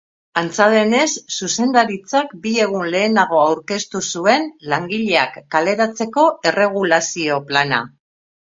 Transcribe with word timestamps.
Antza 0.41 0.65
denez, 0.75 1.03
zuzendaritzak 1.35 2.31
bi 2.45 2.53
egun 2.63 2.87
lehenago 2.95 3.43
aurkeztu 3.43 4.03
zuen 4.15 4.49
langileak 4.73 5.39
kaleratzeko 5.59 6.27
erregulazio 6.55 7.41
plana. 7.53 7.85